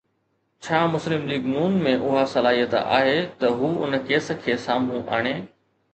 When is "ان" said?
3.89-3.99